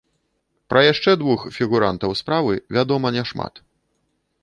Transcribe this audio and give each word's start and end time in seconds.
Пра 0.73 0.81
яшчэ 0.85 1.11
двух 1.23 1.45
фігурантаў 1.59 2.17
справы 2.23 2.53
вядома 2.79 3.07
няшмат. 3.19 3.53